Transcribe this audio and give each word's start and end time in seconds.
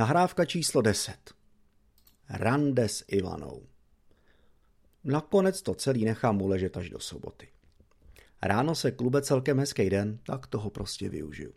Nahrávka 0.00 0.44
číslo 0.44 0.82
10. 0.82 1.14
Rande 2.28 2.88
s 2.88 3.04
Ivanou. 3.08 3.62
Nakonec 5.04 5.62
to 5.62 5.74
celý 5.74 6.04
nechám 6.04 6.42
uležet 6.42 6.76
až 6.76 6.90
do 6.90 6.98
soboty. 6.98 7.48
Ráno 8.42 8.74
se 8.74 8.90
klube 8.90 9.22
celkem 9.22 9.58
hezký 9.58 9.90
den, 9.90 10.18
tak 10.26 10.46
toho 10.46 10.70
prostě 10.70 11.08
využiju. 11.08 11.52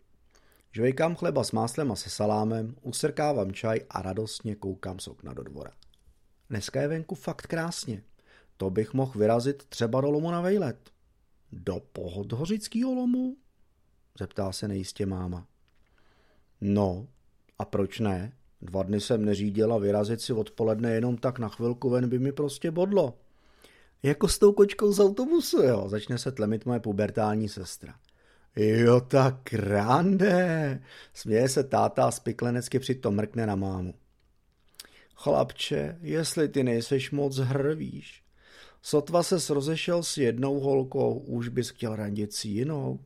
Žvejkám 0.72 1.16
chleba 1.16 1.44
s 1.44 1.52
máslem 1.52 1.92
a 1.92 1.96
se 1.96 2.10
salámem, 2.10 2.74
usrkávám 2.82 3.52
čaj 3.52 3.80
a 3.90 4.02
radostně 4.02 4.54
koukám 4.54 4.98
z 4.98 5.08
okna 5.08 5.32
do 5.32 5.42
dvora. 5.42 5.72
Dneska 6.50 6.80
je 6.80 6.88
venku 6.88 7.14
fakt 7.14 7.46
krásně. 7.46 8.02
To 8.56 8.70
bych 8.70 8.94
mohl 8.94 9.18
vyrazit 9.18 9.64
třeba 9.64 10.00
do 10.00 10.10
lomu 10.10 10.30
na 10.30 10.40
vejlet. 10.40 10.90
Do 11.52 11.80
pohodhořického 11.92 12.94
lomu? 12.94 13.36
Zeptá 14.18 14.52
se 14.52 14.68
nejistě 14.68 15.06
máma. 15.06 15.46
No, 16.60 17.06
a 17.58 17.64
proč 17.64 18.00
ne? 18.00 18.32
Dva 18.62 18.82
dny 18.82 19.00
jsem 19.00 19.24
neřídil 19.24 19.72
a 19.72 19.78
vyrazit 19.78 20.20
si 20.20 20.32
odpoledne 20.32 20.90
jenom 20.94 21.16
tak 21.16 21.38
na 21.38 21.48
chvilku 21.48 21.90
ven 21.90 22.08
by 22.08 22.18
mi 22.18 22.32
prostě 22.32 22.70
bodlo. 22.70 23.18
Jako 24.02 24.28
s 24.28 24.38
tou 24.38 24.52
kočkou 24.52 24.92
z 24.92 25.00
autobusu, 25.00 25.62
jo, 25.62 25.88
začne 25.88 26.18
se 26.18 26.32
tlemit 26.32 26.66
moje 26.66 26.80
pubertální 26.80 27.48
sestra. 27.48 27.94
Jo, 28.56 29.00
tak 29.00 29.52
rande, 29.52 30.82
směje 31.14 31.48
se 31.48 31.64
táta 31.64 32.04
a 32.04 32.10
spiklenecky 32.10 32.78
přitom 32.78 33.14
mrkne 33.14 33.46
na 33.46 33.56
mámu. 33.56 33.94
Chlapče, 35.14 35.98
jestli 36.00 36.48
ty 36.48 36.64
nejseš 36.64 37.10
moc 37.10 37.36
hrvíš. 37.36 38.22
Sotva 38.82 39.22
se 39.22 39.54
rozešel 39.54 40.02
s 40.02 40.16
jednou 40.16 40.60
holkou, 40.60 41.18
už 41.18 41.48
bys 41.48 41.68
chtěl 41.68 41.96
randit 41.96 42.32
s 42.32 42.44
jinou. 42.44 43.00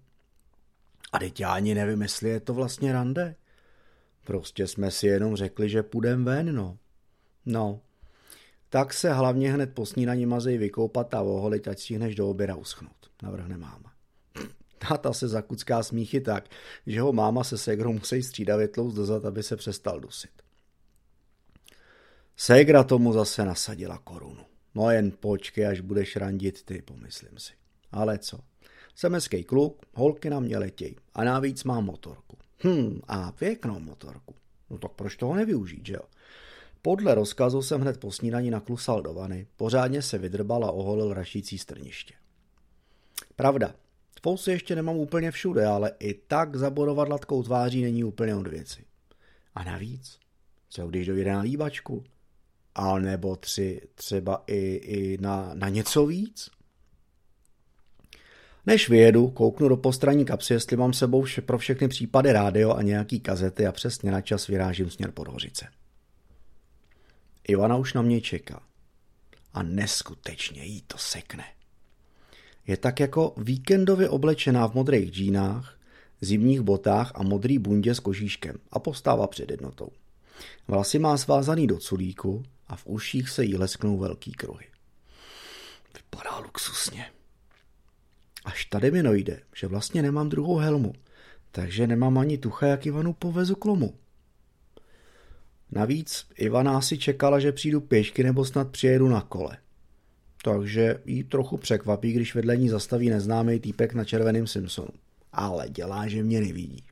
A 1.12 1.18
teď 1.18 1.40
já 1.40 1.52
ani 1.52 1.74
nevím, 1.74 2.02
jestli 2.02 2.28
je 2.28 2.40
to 2.40 2.54
vlastně 2.54 2.92
rande. 2.92 3.34
Prostě 4.28 4.66
jsme 4.66 4.90
si 4.90 5.06
jenom 5.06 5.36
řekli, 5.36 5.68
že 5.68 5.82
půjdem 5.82 6.24
ven, 6.24 6.54
no. 6.54 6.78
No, 7.46 7.80
tak 8.68 8.92
se 8.92 9.12
hlavně 9.12 9.52
hned 9.52 9.74
po 9.74 9.86
snídaní 9.86 10.26
mazej 10.26 10.58
vykoupat 10.58 11.14
a 11.14 11.22
oholit, 11.22 11.68
ať 11.68 11.78
stihneš 11.78 12.14
do 12.14 12.30
oběda 12.30 12.56
uschnout, 12.56 13.10
navrhne 13.22 13.56
máma. 13.56 13.92
Táta 14.88 15.12
se 15.12 15.28
zakucká 15.28 15.82
smíchy 15.82 16.20
tak, 16.20 16.48
že 16.86 17.00
ho 17.00 17.12
máma 17.12 17.44
se 17.44 17.58
segrou 17.58 17.92
musí 17.92 18.22
střídavě 18.22 18.68
tlouct 18.68 18.96
dozad, 18.96 19.24
aby 19.24 19.42
se 19.42 19.56
přestal 19.56 20.00
dusit. 20.00 20.42
Segra 22.36 22.84
tomu 22.84 23.12
zase 23.12 23.44
nasadila 23.44 23.98
korunu. 23.98 24.44
No 24.74 24.90
jen 24.90 25.12
počkej, 25.20 25.66
až 25.66 25.80
budeš 25.80 26.16
randit 26.16 26.62
ty, 26.62 26.82
pomyslím 26.82 27.38
si. 27.38 27.52
Ale 27.92 28.18
co? 28.18 28.38
Jsem 28.94 29.18
kluk, 29.46 29.86
holky 29.94 30.30
na 30.30 30.40
mě 30.40 30.58
letěj 30.58 30.96
a 31.14 31.24
navíc 31.24 31.64
mám 31.64 31.84
motorku. 31.84 32.38
Hm, 32.64 33.00
a 33.08 33.32
pěknou 33.32 33.80
motorku. 33.80 34.34
No 34.70 34.78
tak 34.78 34.92
proč 34.92 35.16
toho 35.16 35.34
nevyužít, 35.34 35.86
že 35.86 35.94
jo? 35.94 36.02
Podle 36.82 37.14
rozkazu 37.14 37.62
jsem 37.62 37.80
hned 37.80 38.00
po 38.00 38.12
snídaní 38.12 38.50
naklusal 38.50 39.02
do 39.02 39.14
vany, 39.14 39.46
pořádně 39.56 40.02
se 40.02 40.18
vydrbal 40.18 40.64
a 40.64 40.70
oholil 40.70 41.14
rašící 41.14 41.58
strniště. 41.58 42.14
Pravda, 43.36 43.74
fousy 44.22 44.50
ještě 44.50 44.76
nemám 44.76 44.96
úplně 44.96 45.30
všude, 45.30 45.66
ale 45.66 45.92
i 45.98 46.14
tak 46.14 46.56
zabodovat 46.56 47.08
latkou 47.08 47.42
tváří 47.42 47.82
není 47.82 48.04
úplně 48.04 48.34
od 48.34 48.46
věci. 48.46 48.84
A 49.54 49.64
navíc, 49.64 50.18
co 50.68 50.88
když 50.88 51.06
dojde 51.06 51.32
na 51.32 51.40
líbačku? 51.40 52.04
A 52.74 52.98
nebo 52.98 53.36
tři, 53.36 53.80
třeba 53.94 54.44
i, 54.46 54.74
i 54.74 55.18
na, 55.20 55.50
na 55.54 55.68
něco 55.68 56.06
víc? 56.06 56.50
Než 58.68 58.88
vyjedu, 58.88 59.28
kouknu 59.28 59.68
do 59.68 59.76
postranní 59.76 60.24
kapsy, 60.24 60.52
jestli 60.52 60.76
mám 60.76 60.92
sebou 60.92 61.22
vše, 61.22 61.40
pro 61.40 61.58
všechny 61.58 61.88
případy 61.88 62.32
rádio 62.32 62.74
a 62.74 62.82
nějaký 62.82 63.20
kazety 63.20 63.66
a 63.66 63.72
přesně 63.72 64.10
na 64.10 64.20
čas 64.20 64.46
vyrážím 64.46 64.90
směr 64.90 65.10
Podhořice. 65.10 65.66
Ivana 67.48 67.76
už 67.76 67.94
na 67.94 68.02
mě 68.02 68.20
čeká. 68.20 68.62
A 69.54 69.62
neskutečně 69.62 70.64
jí 70.64 70.82
to 70.86 70.98
sekne. 70.98 71.44
Je 72.66 72.76
tak 72.76 73.00
jako 73.00 73.34
víkendově 73.36 74.08
oblečená 74.08 74.68
v 74.68 74.74
modrých 74.74 75.10
džínách, 75.10 75.78
zimních 76.20 76.60
botách 76.60 77.12
a 77.14 77.22
modrý 77.22 77.58
bundě 77.58 77.94
s 77.94 78.00
kožíškem 78.00 78.56
a 78.72 78.78
postává 78.78 79.26
před 79.26 79.50
jednotou. 79.50 79.88
Vlasy 80.68 80.98
má 80.98 81.16
svázaný 81.16 81.66
do 81.66 81.78
culíku 81.78 82.42
a 82.66 82.76
v 82.76 82.86
uších 82.86 83.30
se 83.30 83.44
jí 83.44 83.56
lesknou 83.56 83.98
velký 83.98 84.32
kruhy. 84.32 84.66
Vypadá 85.94 86.38
luxusně. 86.38 87.17
Až 88.48 88.64
tady 88.64 88.90
mi 88.90 89.02
nojde, 89.02 89.40
že 89.54 89.66
vlastně 89.66 90.02
nemám 90.02 90.28
druhou 90.28 90.56
helmu, 90.56 90.92
takže 91.52 91.86
nemám 91.86 92.18
ani 92.18 92.38
tucha, 92.38 92.66
jak 92.66 92.86
Ivanu 92.86 93.12
povezu 93.12 93.54
k 93.54 93.64
lomu. 93.64 93.94
Navíc 95.70 96.26
Ivana 96.36 96.80
si 96.80 96.98
čekala, 96.98 97.38
že 97.38 97.52
přijdu 97.52 97.80
pěšky 97.80 98.24
nebo 98.24 98.44
snad 98.44 98.68
přijedu 98.68 99.08
na 99.08 99.20
kole. 99.20 99.56
Takže 100.44 101.00
jí 101.04 101.24
trochu 101.24 101.56
překvapí, 101.56 102.12
když 102.12 102.34
vedle 102.34 102.56
ní 102.56 102.68
zastaví 102.68 103.10
neznámý 103.10 103.60
týpek 103.60 103.94
na 103.94 104.04
červeném 104.04 104.46
Simpsonu. 104.46 104.92
Ale 105.32 105.68
dělá, 105.68 106.08
že 106.08 106.22
mě 106.22 106.40
nevidí. 106.40 106.84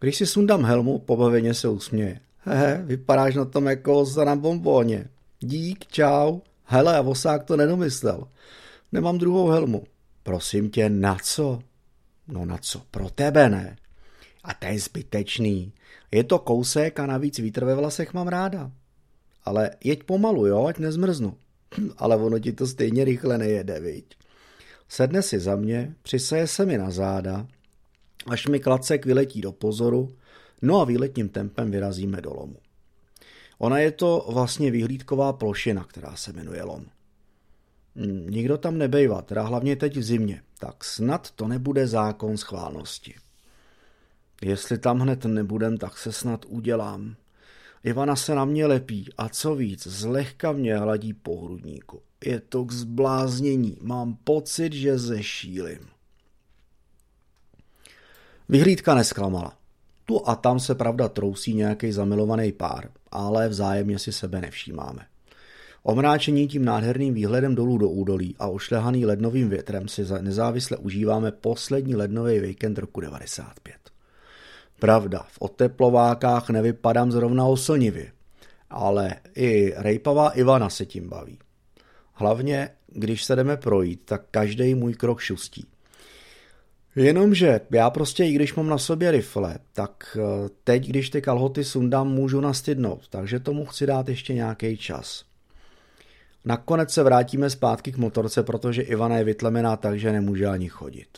Když 0.00 0.16
si 0.16 0.26
sundám 0.26 0.64
helmu, 0.64 0.98
pobaveně 0.98 1.54
se 1.54 1.68
usměje. 1.68 2.20
Hehe, 2.38 2.82
vypadáš 2.84 3.34
na 3.34 3.44
tom 3.44 3.66
jako 3.66 4.04
za 4.04 4.24
na 4.24 4.36
bombóně. 4.36 5.08
Dík, 5.40 5.86
čau. 5.86 6.40
Hele, 6.64 6.96
a 6.96 7.00
vosák 7.00 7.44
to 7.44 7.56
nedomyslel. 7.56 8.28
Nemám 8.92 9.18
druhou 9.18 9.48
helmu. 9.48 9.84
Prosím 10.24 10.70
tě, 10.70 10.88
na 10.88 11.16
co? 11.22 11.62
No 12.28 12.44
na 12.44 12.58
co? 12.58 12.82
Pro 12.90 13.10
tebe 13.10 13.48
ne. 13.48 13.76
A 14.44 14.66
je 14.66 14.80
zbytečný. 14.80 15.72
Je 16.10 16.24
to 16.24 16.38
kousek 16.38 17.00
a 17.00 17.06
navíc 17.06 17.38
vítr 17.38 17.64
ve 17.64 17.74
vlasech 17.74 18.14
mám 18.14 18.28
ráda. 18.28 18.70
Ale 19.44 19.70
jeď 19.84 20.04
pomalu, 20.04 20.46
jo, 20.46 20.66
ať 20.66 20.78
nezmrznu. 20.78 21.36
Ale 21.96 22.16
ono 22.16 22.38
ti 22.38 22.52
to 22.52 22.66
stejně 22.66 23.04
rychle 23.04 23.38
nejede, 23.38 23.80
viď? 23.80 24.04
Sedne 24.88 25.22
si 25.22 25.40
za 25.40 25.56
mě, 25.56 25.94
přisaje 26.02 26.46
se 26.46 26.66
mi 26.66 26.78
na 26.78 26.90
záda, 26.90 27.46
až 28.26 28.46
mi 28.46 28.60
klacek 28.60 29.06
vyletí 29.06 29.40
do 29.40 29.52
pozoru, 29.52 30.16
no 30.62 30.80
a 30.80 30.84
výletním 30.84 31.28
tempem 31.28 31.70
vyrazíme 31.70 32.20
do 32.20 32.34
lomu. 32.34 32.56
Ona 33.58 33.78
je 33.78 33.90
to 33.90 34.26
vlastně 34.32 34.70
vyhlídková 34.70 35.32
plošina, 35.32 35.84
která 35.84 36.16
se 36.16 36.32
jmenuje 36.32 36.62
lom. 36.62 36.86
Nikdo 38.30 38.58
tam 38.58 38.78
nebejvá, 38.78 39.22
teda 39.22 39.42
hlavně 39.42 39.76
teď 39.76 39.96
v 39.96 40.02
zimě, 40.02 40.42
tak 40.58 40.84
snad 40.84 41.30
to 41.30 41.48
nebude 41.48 41.86
zákon 41.86 42.36
schválnosti. 42.36 43.14
Jestli 44.42 44.78
tam 44.78 45.00
hned 45.00 45.24
nebudem, 45.24 45.78
tak 45.78 45.98
se 45.98 46.12
snad 46.12 46.44
udělám. 46.48 47.16
Ivana 47.84 48.16
se 48.16 48.34
na 48.34 48.44
mě 48.44 48.66
lepí 48.66 49.08
a 49.18 49.28
co 49.28 49.54
víc, 49.54 49.86
zlehka 49.86 50.52
mě 50.52 50.76
hladí 50.76 51.12
po 51.14 51.44
hrudníku. 51.44 52.02
Je 52.24 52.40
to 52.40 52.64
k 52.64 52.72
zbláznění, 52.72 53.78
mám 53.80 54.16
pocit, 54.24 54.72
že 54.72 54.98
zešílim. 54.98 55.78
Vyhlídka 58.48 58.94
nesklamala. 58.94 59.58
Tu 60.04 60.28
a 60.28 60.34
tam 60.34 60.60
se 60.60 60.74
pravda 60.74 61.08
trousí 61.08 61.54
nějaký 61.54 61.92
zamilovaný 61.92 62.52
pár, 62.52 62.90
ale 63.10 63.48
vzájemně 63.48 63.98
si 63.98 64.12
sebe 64.12 64.40
nevšímáme. 64.40 65.06
Omráčení 65.86 66.48
tím 66.48 66.64
nádherným 66.64 67.14
výhledem 67.14 67.54
dolů 67.54 67.78
do 67.78 67.88
údolí 67.88 68.34
a 68.38 68.46
ošlehaný 68.48 69.06
lednovým 69.06 69.48
větrem 69.48 69.88
si 69.88 70.02
nezávisle 70.20 70.76
užíváme 70.76 71.32
poslední 71.32 71.96
lednový 71.96 72.40
víkend 72.40 72.78
roku 72.78 73.00
95. 73.00 73.74
Pravda, 74.78 75.26
v 75.28 75.36
oteplovákách 75.38 76.50
nevypadám 76.50 77.12
zrovna 77.12 77.46
oslnivě, 77.46 78.12
ale 78.70 79.14
i 79.34 79.72
rejpavá 79.76 80.30
Ivana 80.30 80.70
se 80.70 80.86
tím 80.86 81.08
baví. 81.08 81.38
Hlavně, 82.12 82.70
když 82.86 83.24
se 83.24 83.36
jdeme 83.36 83.56
projít, 83.56 84.00
tak 84.04 84.22
každý 84.30 84.74
můj 84.74 84.94
krok 84.94 85.20
šustí. 85.20 85.66
Jenomže 86.96 87.60
já 87.70 87.90
prostě, 87.90 88.24
i 88.24 88.32
když 88.32 88.54
mám 88.54 88.68
na 88.68 88.78
sobě 88.78 89.10
rifle, 89.10 89.58
tak 89.72 90.18
eh, 90.20 90.48
teď, 90.64 90.86
když 90.86 91.10
ty 91.10 91.22
kalhoty 91.22 91.64
sundám, 91.64 92.08
můžu 92.08 92.40
nastydnout, 92.40 93.08
takže 93.08 93.40
tomu 93.40 93.64
chci 93.64 93.86
dát 93.86 94.08
ještě 94.08 94.34
nějaký 94.34 94.76
čas. 94.76 95.33
Nakonec 96.44 96.90
se 96.90 97.02
vrátíme 97.02 97.50
zpátky 97.50 97.92
k 97.92 97.96
motorce, 97.96 98.42
protože 98.42 98.82
Ivana 98.82 99.16
je 99.16 99.24
vytlemená 99.24 99.76
tak, 99.76 99.98
že 99.98 100.12
nemůže 100.12 100.46
ani 100.46 100.68
chodit. 100.68 101.08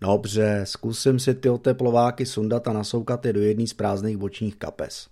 Dobře, 0.00 0.60
zkusím 0.64 1.18
si 1.18 1.34
ty 1.34 1.48
oteplováky 1.48 2.26
sundat 2.26 2.68
a 2.68 2.72
nasoukat 2.72 3.26
je 3.26 3.32
do 3.32 3.40
jedné 3.40 3.66
z 3.66 3.72
prázdných 3.72 4.16
bočních 4.16 4.56
kapes. 4.56 5.08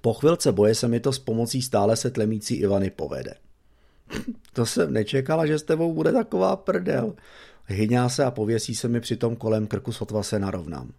Po 0.00 0.14
chvilce 0.14 0.52
boje 0.52 0.74
se 0.74 0.88
mi 0.88 1.00
to 1.00 1.12
s 1.12 1.18
pomocí 1.18 1.62
stále 1.62 1.96
se 1.96 2.10
tlemící 2.10 2.54
Ivany 2.54 2.90
povede. 2.90 3.34
to 4.52 4.66
jsem 4.66 4.92
nečekala, 4.92 5.46
že 5.46 5.58
s 5.58 5.62
tebou 5.62 5.94
bude 5.94 6.12
taková 6.12 6.56
prdel. 6.56 7.14
Hyňá 7.66 8.08
se 8.08 8.24
a 8.24 8.30
pověsí 8.30 8.74
se 8.74 8.88
mi 8.88 9.00
přitom 9.00 9.36
kolem 9.36 9.66
krku 9.66 9.92
sotva 9.92 10.22
se 10.22 10.38
narovnám. 10.38 10.92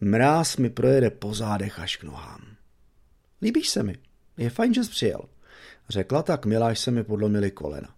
Mráz 0.00 0.56
mi 0.56 0.70
projede 0.70 1.10
po 1.10 1.34
zádech 1.34 1.78
až 1.78 1.96
k 1.96 2.04
nohám. 2.04 2.40
Líbíš 3.42 3.68
se 3.68 3.82
mi. 3.82 3.96
Je 4.36 4.50
fajn, 4.50 4.74
že 4.74 4.84
jsi 4.84 4.90
přijel. 4.90 5.20
Řekla 5.88 6.22
tak 6.22 6.46
miláš 6.46 6.78
se 6.78 6.90
mi 6.90 7.04
podlomili 7.04 7.50
kolena. 7.50 7.94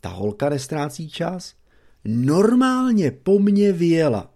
Ta 0.00 0.08
holka 0.08 0.48
nestrácí 0.48 1.10
čas? 1.10 1.58
normálně 2.04 3.10
po 3.10 3.38
mně 3.38 3.72
vyjela. 3.72 4.30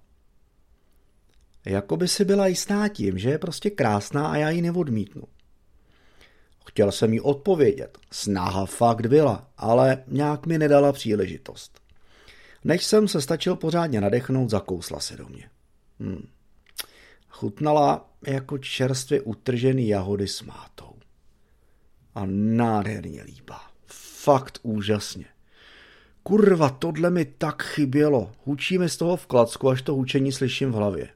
Jako 1.64 1.96
by 1.96 2.08
si 2.08 2.24
byla 2.24 2.46
jistá 2.46 2.88
tím, 2.88 3.18
že 3.18 3.30
je 3.30 3.38
prostě 3.38 3.70
krásná 3.70 4.28
a 4.28 4.36
já 4.36 4.50
ji 4.50 4.62
neodmítnu. 4.62 5.22
Chtěl 6.66 6.92
jsem 6.92 7.12
jí 7.12 7.20
odpovědět. 7.20 7.98
Snaha 8.12 8.66
fakt 8.66 9.06
byla, 9.06 9.50
ale 9.56 10.04
nějak 10.06 10.46
mi 10.46 10.58
nedala 10.58 10.92
příležitost. 10.92 11.80
Než 12.64 12.84
jsem 12.84 13.08
se 13.08 13.20
stačil 13.20 13.56
pořádně 13.56 14.00
nadechnout, 14.00 14.50
zakousla 14.50 15.00
se 15.00 15.16
do 15.16 15.28
mě. 15.28 15.50
Hmm. 16.00 16.28
Chutnala 17.28 18.10
jako 18.26 18.58
čerstvě 18.58 19.20
utržený 19.20 19.88
jahody 19.88 20.28
s 20.28 20.42
mátou. 20.42 20.91
A 22.14 22.22
nádherně 22.26 23.22
líbá. 23.22 23.60
Fakt 23.86 24.58
úžasně. 24.62 25.24
Kurva, 26.22 26.70
tohle 26.70 27.10
mi 27.10 27.24
tak 27.24 27.62
chybělo. 27.62 28.32
Hučí 28.44 28.78
mi 28.78 28.88
z 28.88 28.96
toho 28.96 29.16
v 29.16 29.26
klacku, 29.26 29.68
až 29.68 29.82
to 29.82 29.94
hučení 29.94 30.32
slyším 30.32 30.72
v 30.72 30.74
hlavě. 30.74 31.08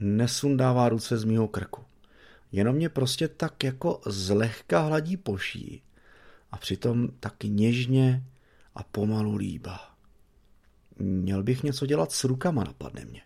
Nesundává 0.00 0.88
ruce 0.88 1.18
z 1.18 1.24
mýho 1.24 1.48
krku. 1.48 1.84
Jenom 2.52 2.76
mě 2.76 2.88
prostě 2.88 3.28
tak 3.28 3.64
jako 3.64 4.00
zlehka 4.06 4.80
hladí 4.80 5.16
poší 5.16 5.82
a 6.50 6.56
přitom 6.56 7.08
taky 7.20 7.48
něžně 7.48 8.24
a 8.74 8.82
pomalu 8.82 9.36
líbá. 9.36 9.94
Měl 10.98 11.42
bych 11.42 11.62
něco 11.62 11.86
dělat 11.86 12.12
s 12.12 12.24
rukama, 12.24 12.64
napadne 12.64 13.04
mě. 13.04 13.22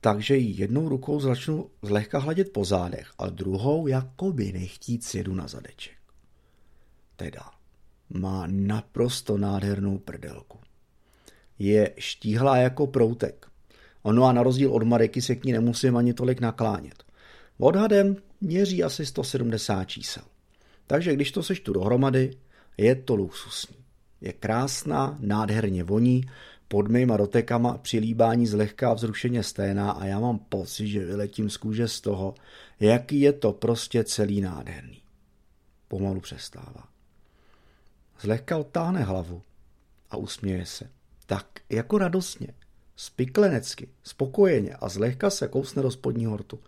Takže 0.00 0.36
ji 0.36 0.60
jednou 0.60 0.88
rukou 0.88 1.20
začnu 1.20 1.70
zlehka 1.82 2.18
hladit 2.18 2.52
po 2.52 2.64
zádech 2.64 3.12
a 3.18 3.28
druhou 3.28 3.86
jako 3.86 4.32
by 4.32 4.52
nechtít 4.52 5.04
sjedu 5.04 5.34
na 5.34 5.48
zadeček. 5.48 5.96
Teda, 7.16 7.50
má 8.10 8.46
naprosto 8.46 9.38
nádhernou 9.38 9.98
prdelku. 9.98 10.58
Je 11.58 11.92
štíhlá 11.98 12.56
jako 12.56 12.86
proutek. 12.86 13.46
Ono 14.02 14.24
a 14.24 14.32
na 14.32 14.42
rozdíl 14.42 14.72
od 14.72 14.82
Mareky 14.82 15.22
se 15.22 15.34
k 15.34 15.44
ní 15.44 15.52
nemusím 15.52 15.96
ani 15.96 16.14
tolik 16.14 16.40
naklánět. 16.40 17.04
Odhadem 17.58 18.16
měří 18.40 18.82
asi 18.82 19.06
170 19.06 19.84
čísel. 19.84 20.22
Takže 20.86 21.14
když 21.14 21.32
to 21.32 21.42
seštu 21.42 21.72
dohromady, 21.72 22.36
je 22.76 22.94
to 22.94 23.16
luxusní. 23.16 23.76
Je 24.20 24.32
krásná, 24.32 25.16
nádherně 25.20 25.84
voní, 25.84 26.24
pod 26.68 26.88
mýma 26.88 27.16
dotekama 27.16 27.78
přilíbání 27.78 28.46
zlehká 28.46 28.94
vzrušeně 28.94 29.42
sténá 29.42 29.90
a 29.90 30.04
já 30.04 30.20
mám 30.20 30.38
pocit, 30.38 30.88
že 30.88 31.04
vyletím 31.04 31.50
z 31.50 31.56
kůže 31.56 31.88
z 31.88 32.00
toho, 32.00 32.34
jaký 32.80 33.20
je 33.20 33.32
to 33.32 33.52
prostě 33.52 34.04
celý 34.04 34.40
nádherný. 34.40 35.02
Pomalu 35.88 36.20
přestává. 36.20 36.88
Zlehka 38.20 38.56
odtáhne 38.56 39.02
hlavu 39.02 39.42
a 40.10 40.16
usměje 40.16 40.66
se. 40.66 40.90
Tak 41.26 41.46
jako 41.70 41.98
radostně, 41.98 42.48
spiklenecky, 42.96 43.88
spokojeně 44.02 44.74
a 44.74 44.88
zlehka 44.88 45.30
se 45.30 45.48
kousne 45.48 45.82
do 45.82 45.90
spodní 45.90 46.26
hortu. 46.26 46.60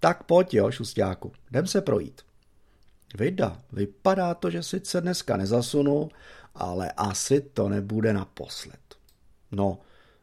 Tak 0.00 0.22
pojď 0.22 0.54
jo, 0.54 0.70
šustáku, 0.70 1.32
jdem 1.50 1.66
se 1.66 1.80
projít. 1.80 2.22
Vida, 3.18 3.62
vypadá 3.72 4.34
to, 4.34 4.50
že 4.50 4.62
sice 4.62 5.00
dneska 5.00 5.36
nezasunu, 5.36 6.08
ale 6.54 6.92
asi 6.92 7.40
to 7.40 7.68
nebude 7.68 8.12
naposled. 8.12 8.87
No, 9.52 9.78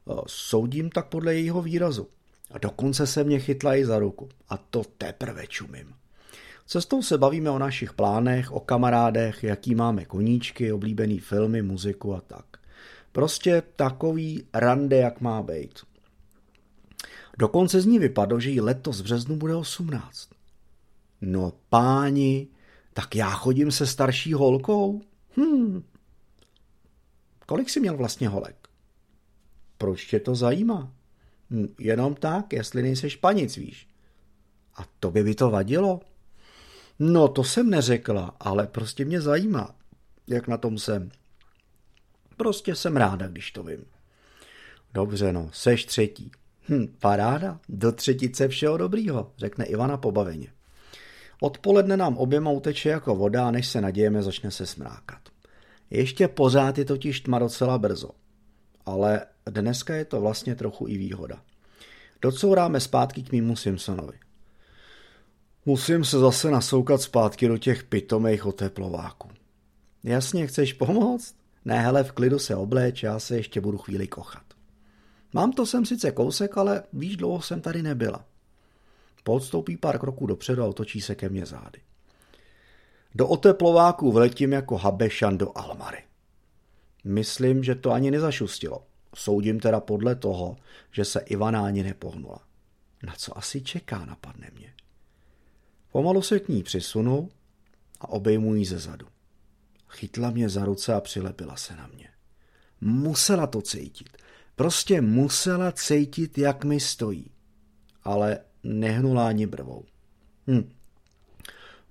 e, 0.08 0.14
soudím 0.28 0.90
tak 0.90 1.08
podle 1.08 1.34
jejího 1.34 1.62
výrazu. 1.62 2.08
A 2.52 2.58
dokonce 2.58 3.08
se 3.08 3.24
mě 3.24 3.40
chytla 3.40 3.76
i 3.76 3.86
za 3.86 4.00
ruku. 4.00 4.30
A 4.50 4.58
to 4.58 4.84
teprve 4.98 5.48
čumím. 5.48 5.94
Cestou 6.68 7.02
se 7.02 7.18
bavíme 7.18 7.50
o 7.50 7.60
našich 7.60 7.94
plánech, 7.94 8.52
o 8.52 8.60
kamarádech, 8.60 9.44
jaký 9.44 9.76
máme 9.76 10.06
koníčky, 10.06 10.72
oblíbený 10.72 11.20
filmy, 11.20 11.62
muziku 11.62 12.16
a 12.16 12.22
tak. 12.22 12.46
Prostě 13.12 13.64
takový 13.76 14.44
rande, 14.54 14.98
jak 14.98 15.22
má 15.22 15.42
být. 15.42 15.80
Dokonce 17.38 17.82
z 17.82 17.86
ní 17.86 18.00
vypadlo, 18.00 18.40
že 18.40 18.50
jí 18.50 18.62
letos 18.62 19.00
v 19.00 19.04
březnu 19.04 19.36
bude 19.36 19.56
18. 19.56 20.30
No 21.22 21.54
páni, 21.70 22.48
tak 22.94 23.16
já 23.16 23.30
chodím 23.30 23.72
se 23.72 23.88
starší 23.88 24.34
holkou? 24.34 25.02
Hm. 25.38 25.84
Kolik 27.46 27.70
jsi 27.70 27.80
měl 27.80 27.98
vlastně 27.98 28.30
holek? 28.30 28.65
Proč 29.78 30.06
tě 30.06 30.20
to 30.20 30.36
zajímá? 30.36 30.92
Jenom 31.80 32.16
tak, 32.16 32.54
jestli 32.54 32.82
nejsi 32.82 33.10
španic, 33.10 33.58
víš. 33.58 33.88
A 34.76 34.86
to 35.00 35.12
by 35.12 35.24
by 35.24 35.36
to 35.36 35.50
vadilo? 35.50 36.00
No, 37.00 37.28
to 37.28 37.44
jsem 37.44 37.70
neřekla, 37.70 38.36
ale 38.40 38.68
prostě 38.68 39.06
mě 39.06 39.22
zajímá, 39.22 39.76
jak 40.28 40.48
na 40.48 40.58
tom 40.58 40.78
jsem. 40.78 41.12
Prostě 42.38 42.76
jsem 42.76 42.98
ráda, 42.98 43.28
když 43.28 43.52
to 43.52 43.64
vím. 43.64 43.86
Dobře, 44.94 45.34
no, 45.34 45.50
seš 45.54 45.86
třetí. 45.86 46.32
Hm, 46.70 46.96
paráda, 47.00 47.60
do 47.70 47.92
třetice 47.92 48.48
všeho 48.48 48.78
dobrýho, 48.78 49.32
řekne 49.38 49.66
Ivana 49.66 49.98
pobaveně. 49.98 50.48
Odpoledne 51.42 51.98
nám 51.98 52.18
oběma 52.18 52.52
uteče 52.52 52.90
jako 52.90 53.16
voda, 53.16 53.52
než 53.52 53.68
se 53.68 53.82
nadějeme 53.82 54.24
začne 54.24 54.52
se 54.52 54.66
smrákat. 54.66 55.22
Ještě 55.90 56.28
pořád 56.28 56.78
je 56.78 56.86
totiž 56.86 57.22
tma 57.22 57.40
docela 57.40 57.78
brzo. 57.78 58.10
Ale 58.86 59.22
dneska 59.50 59.96
je 59.96 60.06
to 60.06 60.22
vlastně 60.22 60.56
trochu 60.56 60.88
i 60.88 60.98
výhoda. 60.98 61.42
Docouráme 62.22 62.80
zpátky 62.80 63.24
k 63.24 63.32
mýmu 63.32 63.56
Simpsonovi. 63.56 64.20
Musím 65.66 66.04
se 66.04 66.20
zase 66.20 66.52
nasoukat 66.52 67.02
zpátky 67.02 67.48
do 67.48 67.58
těch 67.58 67.84
pitomých 67.84 68.46
oteplováků. 68.46 69.30
Jasně, 70.04 70.48
chceš 70.48 70.74
pomoct? 70.74 71.36
Ne, 71.66 71.82
hele, 71.82 72.04
v 72.04 72.12
klidu 72.12 72.40
se 72.40 72.56
obléč, 72.56 73.04
já 73.04 73.20
se 73.20 73.38
ještě 73.38 73.62
budu 73.62 73.78
chvíli 73.78 74.08
kochat. 74.08 74.44
Mám 75.34 75.52
to 75.52 75.66
sem 75.66 75.86
sice 75.86 76.12
kousek, 76.12 76.58
ale 76.58 76.84
víš, 76.94 77.18
dlouho 77.18 77.42
jsem 77.42 77.62
tady 77.62 77.84
nebyla. 77.84 78.26
Podstoupí 79.24 79.78
pár 79.78 80.00
kroků 80.00 80.26
dopředu 80.26 80.64
a 80.64 80.68
otočí 80.68 81.02
se 81.02 81.16
ke 81.16 81.30
mně 81.30 81.46
zády. 81.46 81.80
Do 83.16 83.28
oteplováku 83.28 84.12
vletím 84.12 84.52
jako 84.52 84.78
habešan 84.78 85.38
do 85.38 85.58
Almary. 85.58 86.04
Myslím, 87.04 87.64
že 87.64 87.76
to 87.76 87.92
ani 87.92 88.12
nezašustilo. 88.12 88.84
Soudím 89.16 89.60
teda 89.60 89.80
podle 89.80 90.16
toho, 90.16 90.58
že 90.92 91.06
se 91.06 91.20
Ivana 91.20 91.66
ani 91.66 91.84
nepohnula. 91.84 92.40
Na 93.04 93.14
co 93.18 93.38
asi 93.38 93.62
čeká, 93.62 94.06
napadne 94.06 94.50
mě. 94.54 94.74
Pomalu 95.92 96.22
se 96.22 96.40
k 96.40 96.50
ní 96.50 96.64
přisunu 96.64 97.30
a 98.02 98.10
obejmu 98.10 98.56
ji 98.56 98.66
ze 98.66 98.80
zadu. 98.80 99.08
Chytla 99.90 100.32
mě 100.32 100.50
za 100.50 100.66
ruce 100.66 100.94
a 100.94 101.02
přilepila 101.02 101.56
se 101.56 101.76
na 101.76 101.88
mě. 101.88 102.10
Musela 102.82 103.48
to 103.48 103.62
cítit. 103.62 104.18
Prostě 104.56 105.02
musela 105.02 105.72
cítit, 105.72 106.38
jak 106.38 106.64
mi 106.64 106.80
stojí. 106.80 107.32
Ale 108.04 108.40
nehnula 108.64 109.28
ani 109.28 109.48
brvou. 109.48 109.84
Hm. 110.48 110.72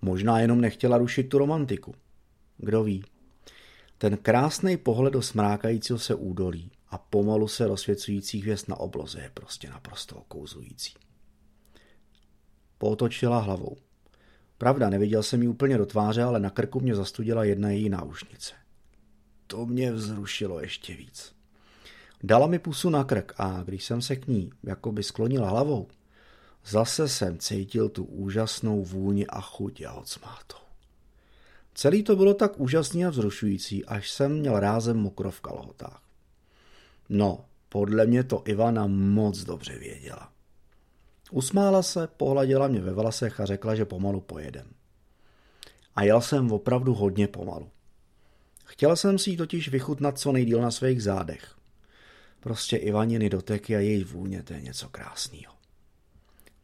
Možná 0.02 0.40
jenom 0.40 0.61
nechtěla 0.61 0.99
rušit 0.99 1.25
tu 1.25 1.38
romantiku. 1.38 1.95
Kdo 2.59 2.85
ví. 2.85 3.04
Ten 3.99 4.16
krásný 4.16 4.76
pohled 4.76 5.12
do 5.12 5.23
smrákajícího 5.23 5.99
se 5.99 6.14
údolí 6.14 6.71
a 6.94 6.98
pomalu 6.98 7.48
se 7.48 7.66
rozsvěcující 7.66 8.40
hvězd 8.40 8.68
na 8.68 8.76
obloze 8.76 9.20
je 9.20 9.30
prostě 9.34 9.70
naprosto 9.70 10.16
okouzující. 10.16 10.94
Potočila 12.78 13.38
hlavou. 13.38 13.76
Pravda, 14.58 14.90
neviděl 14.90 15.22
jsem 15.22 15.42
ji 15.42 15.48
úplně 15.48 15.78
do 15.78 15.86
tváře, 15.86 16.22
ale 16.22 16.40
na 16.40 16.50
krku 16.50 16.80
mě 16.80 16.94
zastudila 16.94 17.44
jedna 17.44 17.70
její 17.70 17.88
náušnice. 17.88 18.54
To 19.46 19.66
mě 19.66 19.92
vzrušilo 19.92 20.60
ještě 20.60 20.96
víc. 20.96 21.34
Dala 22.22 22.46
mi 22.46 22.58
pusu 22.58 22.90
na 22.90 23.04
krk 23.04 23.34
a 23.38 23.62
když 23.62 23.84
jsem 23.84 24.02
se 24.02 24.16
k 24.16 24.26
ní 24.26 24.50
jakoby 24.62 25.02
sklonila 25.02 25.48
hlavou, 25.48 25.88
zase 26.66 27.08
jsem 27.08 27.38
cítil 27.38 27.88
tu 27.88 28.04
úžasnou 28.04 28.84
vůni 28.84 29.26
a 29.26 29.40
chuť 29.40 29.80
jahod 29.80 30.08
s 30.08 30.20
mátou. 30.20 30.64
Celý 31.74 32.02
to 32.02 32.16
bylo 32.16 32.34
tak 32.34 32.60
úžasný 32.60 33.06
a 33.06 33.10
vzrušující, 33.10 33.84
až 33.84 34.10
jsem 34.10 34.38
měl 34.38 34.60
rázem 34.60 34.96
mokro 34.96 35.30
v 35.30 35.40
kalhotách. 35.40 36.04
No, 37.08 37.44
podle 37.68 38.06
mě 38.06 38.25
to 38.25 38.42
Ivana 38.46 38.87
moc 38.87 39.44
dobře 39.44 39.78
věděla. 39.78 40.32
Usmála 41.30 41.82
se, 41.82 42.06
pohladila 42.06 42.68
mě 42.68 42.80
ve 42.80 42.92
vlasech 42.92 43.40
a 43.40 43.46
řekla, 43.46 43.75
že 43.75 43.84
pomalu 43.84 44.20
pojedem. 44.20 44.66
A 45.96 46.02
jel 46.02 46.20
jsem 46.20 46.52
opravdu 46.52 46.94
hodně 46.94 47.28
pomalu. 47.28 47.68
Chtěl 48.64 48.96
jsem 48.96 49.18
si 49.18 49.30
ji 49.30 49.37
totiž 49.37 49.68
vychutnat 49.68 50.18
co 50.18 50.32
nejdíl 50.32 50.61
na 50.61 50.70
svých 50.70 51.02
zádech. 51.02 51.54
Prostě 52.40 52.76
Ivaniny 52.76 53.30
doteky 53.30 53.76
a 53.76 53.80
její 53.80 54.04
vůně, 54.04 54.42
to 54.42 54.52
je 54.52 54.61
něco 54.61 54.88
krásného. 54.88 55.54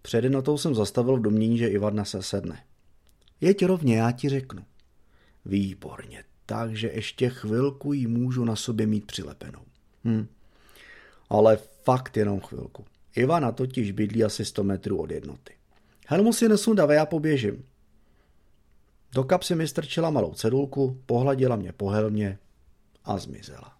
Před 0.02 0.24
jednotou 0.24 0.58
jsem 0.58 0.74
zastavil 0.74 1.16
v 1.16 1.22
domění, 1.22 1.58
že 1.58 1.68
Ivana 1.68 2.04
se 2.04 2.22
sedne. 2.22 2.64
Jeď 3.40 3.64
rovně, 3.64 3.96
já 3.96 4.12
ti 4.12 4.28
řeknu. 4.28 4.64
Výborně, 5.44 6.24
takže 6.46 6.90
ještě 6.94 7.30
chvilku 7.30 7.92
jí 7.92 8.06
můžu 8.06 8.44
na 8.44 8.56
sobě 8.56 8.86
mít 8.86 9.06
přilepenou. 9.06 9.62
Hm. 10.04 10.26
Ale 11.28 11.58
fakt 11.82 12.16
jenom 12.16 12.40
chvilku. 12.40 12.84
Ivana 13.16 13.52
totiž 13.52 13.92
bydlí 13.92 14.24
asi 14.24 14.44
100 14.44 14.64
metrů 14.64 14.98
od 14.98 15.10
jednoty. 15.10 15.52
Helmu 16.06 16.32
si 16.32 16.48
nesundavej, 16.48 16.96
já 16.96 17.06
poběžím. 17.06 17.64
Do 19.12 19.24
kapsy 19.24 19.54
mi 19.54 19.68
strčila 19.68 20.10
malou 20.10 20.34
cedulku, 20.34 21.00
pohladila 21.06 21.56
mě 21.56 21.72
po 21.72 21.88
helmě 21.88 22.38
a 23.04 23.18
zmizela. 23.18 23.79